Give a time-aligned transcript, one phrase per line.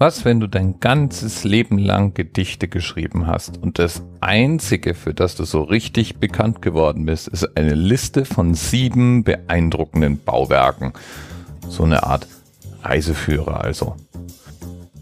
[0.00, 5.34] Was, wenn du dein ganzes Leben lang Gedichte geschrieben hast und das einzige, für das
[5.34, 10.92] du so richtig bekannt geworden bist, ist eine Liste von sieben beeindruckenden Bauwerken.
[11.68, 12.28] So eine Art
[12.84, 13.96] Reiseführer also.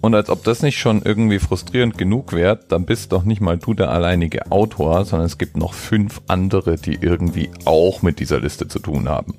[0.00, 3.58] Und als ob das nicht schon irgendwie frustrierend genug wäre, dann bist doch nicht mal
[3.58, 8.40] du der alleinige Autor, sondern es gibt noch fünf andere, die irgendwie auch mit dieser
[8.40, 9.34] Liste zu tun haben.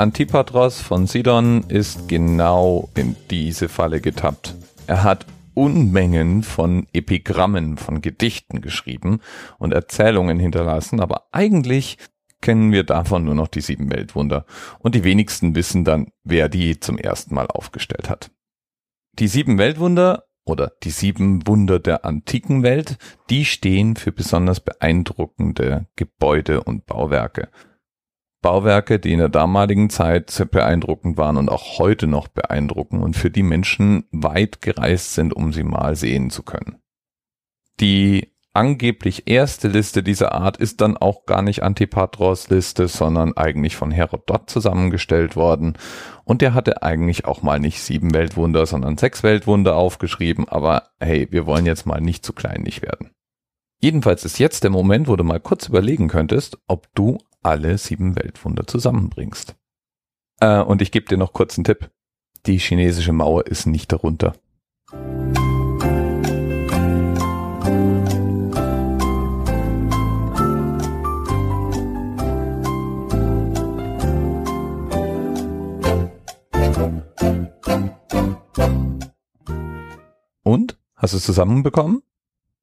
[0.00, 4.54] Antipatros von Sidon ist genau in diese Falle getappt.
[4.86, 9.20] Er hat Unmengen von Epigrammen, von Gedichten geschrieben
[9.58, 11.98] und Erzählungen hinterlassen, aber eigentlich
[12.40, 14.46] kennen wir davon nur noch die sieben Weltwunder
[14.78, 18.30] und die wenigsten wissen dann, wer die zum ersten Mal aufgestellt hat.
[19.18, 22.96] Die sieben Weltwunder oder die sieben Wunder der antiken Welt,
[23.28, 27.50] die stehen für besonders beeindruckende Gebäude und Bauwerke.
[28.42, 33.16] Bauwerke, die in der damaligen Zeit sehr beeindruckend waren und auch heute noch beeindrucken und
[33.16, 36.80] für die Menschen weit gereist sind, um sie mal sehen zu können.
[37.80, 43.76] Die angeblich erste Liste dieser Art ist dann auch gar nicht Antipatros Liste, sondern eigentlich
[43.76, 45.78] von Herodot zusammengestellt worden.
[46.24, 50.48] Und der hatte eigentlich auch mal nicht sieben Weltwunder, sondern sechs Weltwunder aufgeschrieben.
[50.48, 53.10] Aber hey, wir wollen jetzt mal nicht zu kleinlich werden.
[53.82, 58.16] Jedenfalls ist jetzt der Moment, wo du mal kurz überlegen könntest, ob du alle sieben
[58.16, 59.56] Weltwunder zusammenbringst.
[60.40, 61.90] Äh, und ich gebe dir noch kurz einen Tipp.
[62.46, 64.34] Die chinesische Mauer ist nicht darunter.
[80.42, 80.78] Und?
[80.96, 82.02] Hast du es zusammenbekommen?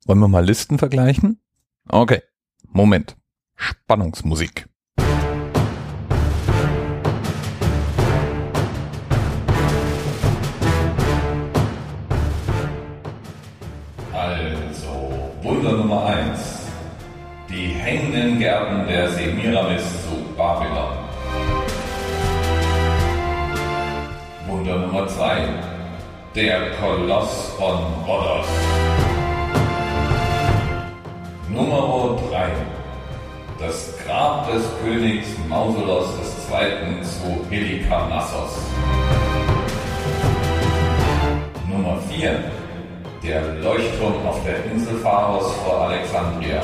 [0.06, 1.41] Wollen wir mal Listen vergleichen?
[1.88, 2.22] Okay,
[2.69, 3.16] Moment.
[3.58, 4.66] Spannungsmusik.
[14.13, 16.67] Also, Wunder Nummer 1.
[17.50, 20.94] Die hängenden Gärten der Semiramis zu Babylon.
[24.47, 25.50] Wunder Nummer 2.
[26.35, 28.47] Der Koloss von Rhodos.
[31.50, 32.37] Nummer 3
[33.59, 36.09] das Grab des Königs Mausolos
[36.51, 37.01] II.
[37.01, 38.59] zu Helikarnassos.
[41.69, 42.44] Nummer 4.
[43.23, 46.62] Der Leuchtturm auf der Insel Pharos vor Alexandria.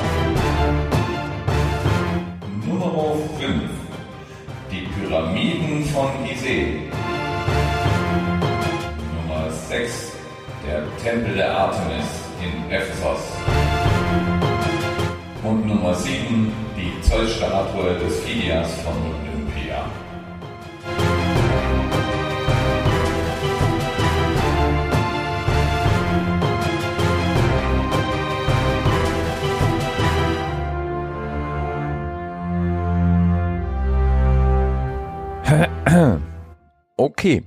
[2.64, 3.62] Nummer 5.
[4.70, 6.90] Die Pyramiden von Gizeh.
[9.26, 10.12] Nummer 6.
[10.66, 12.06] Der Tempel der Artemis
[12.40, 13.63] in Ephesus.
[15.44, 19.84] Und Nummer 7 die Zollstatue des Phidias von Olympia.
[36.96, 37.42] Okay.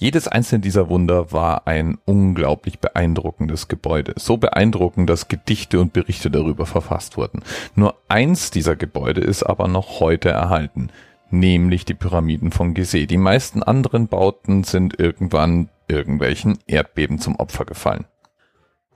[0.00, 4.14] Jedes einzelne dieser Wunder war ein unglaublich beeindruckendes Gebäude.
[4.16, 7.42] So beeindruckend, dass Gedichte und Berichte darüber verfasst wurden.
[7.74, 10.88] Nur eins dieser Gebäude ist aber noch heute erhalten,
[11.28, 13.04] nämlich die Pyramiden von Gizeh.
[13.04, 18.06] Die meisten anderen Bauten sind irgendwann irgendwelchen Erdbeben zum Opfer gefallen.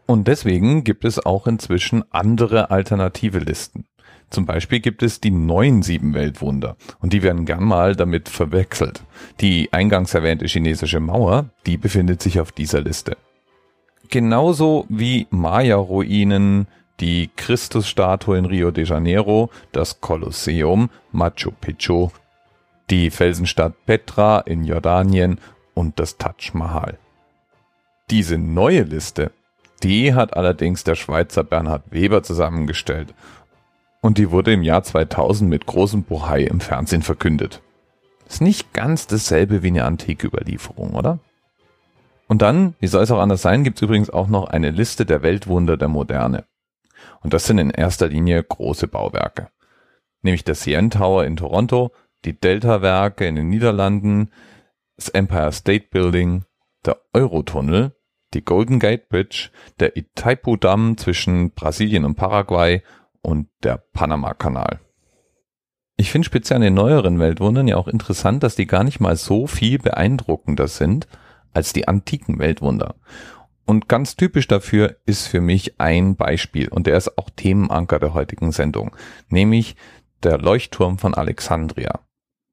[0.06, 3.84] Und deswegen gibt es auch inzwischen andere alternative Listen.
[4.30, 9.02] Zum Beispiel gibt es die neuen sieben Weltwunder und die werden gern mal damit verwechselt.
[9.40, 13.16] Die eingangs erwähnte chinesische Mauer, die befindet sich auf dieser Liste.
[14.08, 16.66] Genauso wie Maya-Ruinen,
[17.00, 22.10] die Christusstatue in Rio de Janeiro, das Kolosseum, Machu Picchu,
[22.90, 25.38] die Felsenstadt Petra in Jordanien
[25.74, 26.98] und das Taj Mahal.
[28.10, 29.32] Diese neue Liste,
[29.82, 33.14] die hat allerdings der Schweizer Bernhard Weber zusammengestellt
[34.04, 37.62] und die wurde im Jahr 2000 mit großem Bohai im Fernsehen verkündet.
[38.28, 41.20] Ist nicht ganz dasselbe wie eine antike Überlieferung, oder?
[42.28, 45.06] Und dann, wie soll es auch anders sein, gibt es übrigens auch noch eine Liste
[45.06, 46.44] der Weltwunder der Moderne.
[47.22, 49.48] Und das sind in erster Linie große Bauwerke.
[50.20, 51.90] Nämlich der CN Tower in Toronto,
[52.26, 54.32] die Delta-Werke in den Niederlanden,
[54.96, 56.44] das Empire State Building,
[56.84, 57.96] der Eurotunnel,
[58.34, 59.48] die Golden Gate Bridge,
[59.80, 62.82] der Itaipu-Damm zwischen Brasilien und Paraguay
[63.24, 64.80] und der Panama-Kanal.
[65.96, 69.16] Ich finde speziell an den neueren Weltwundern ja auch interessant, dass die gar nicht mal
[69.16, 71.06] so viel beeindruckender sind
[71.52, 72.96] als die antiken Weltwunder.
[73.64, 78.12] Und ganz typisch dafür ist für mich ein Beispiel und der ist auch Themenanker der
[78.12, 78.94] heutigen Sendung,
[79.28, 79.76] nämlich
[80.22, 82.00] der Leuchtturm von Alexandria.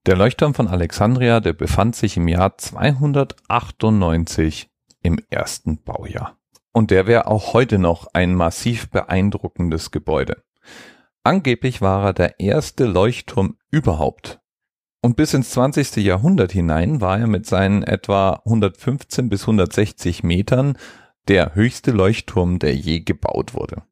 [0.06, 4.70] Der Leuchtturm von Alexandria, der befand sich im Jahr 298
[5.04, 6.38] im ersten Baujahr.
[6.72, 10.44] Und der wäre auch heute noch ein massiv beeindruckendes Gebäude.
[11.24, 14.40] Angeblich war er der erste Leuchtturm überhaupt.
[15.02, 15.98] Und bis ins 20.
[15.98, 20.78] Jahrhundert hinein war er mit seinen etwa 115 bis 160 Metern
[21.28, 23.84] der höchste Leuchtturm, der je gebaut wurde.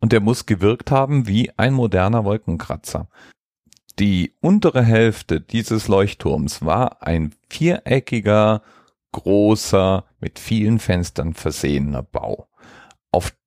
[0.00, 3.08] Und der muss gewirkt haben wie ein moderner Wolkenkratzer.
[3.98, 8.62] Die untere Hälfte dieses Leuchtturms war ein viereckiger,
[9.12, 12.48] großer, mit vielen Fenstern versehener Bau.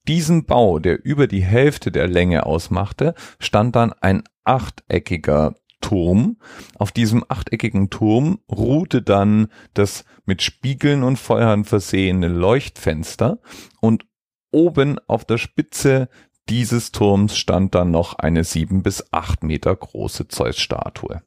[0.10, 6.38] Diesem Bau, der über die Hälfte der Länge ausmachte, stand dann ein achteckiger Turm.
[6.80, 13.38] Auf diesem achteckigen Turm ruhte dann das mit Spiegeln und Feuern versehene Leuchtfenster
[13.82, 14.08] und
[14.52, 16.10] oben auf der Spitze
[16.50, 21.22] dieses Turms stand dann noch eine sieben bis acht Meter große Zeus-Statue.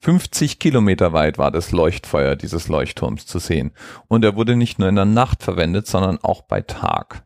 [0.00, 3.70] 50 Kilometer weit war das Leuchtfeuer dieses Leuchtturms zu sehen
[4.08, 7.24] und er wurde nicht nur in der Nacht verwendet, sondern auch bei Tag.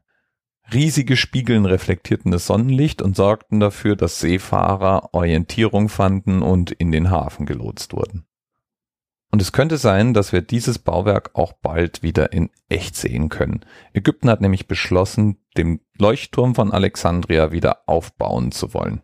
[0.73, 7.11] Riesige Spiegeln reflektierten das Sonnenlicht und sorgten dafür, dass Seefahrer Orientierung fanden und in den
[7.11, 8.27] Hafen gelotst wurden.
[9.31, 13.65] Und es könnte sein, dass wir dieses Bauwerk auch bald wieder in echt sehen können.
[13.95, 19.03] Ägypten hat nämlich beschlossen, den Leuchtturm von Alexandria wieder aufbauen zu wollen.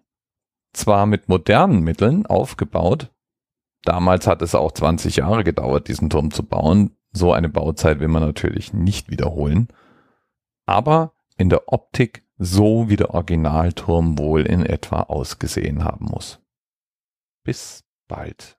[0.74, 3.10] Zwar mit modernen Mitteln aufgebaut,
[3.84, 8.08] damals hat es auch 20 Jahre gedauert, diesen Turm zu bauen, so eine Bauzeit will
[8.08, 9.68] man natürlich nicht wiederholen,
[10.66, 16.40] aber in der Optik so wie der Originalturm wohl in etwa ausgesehen haben muss.
[17.44, 18.58] Bis bald.